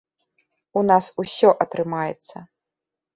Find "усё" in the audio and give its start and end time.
1.23-1.49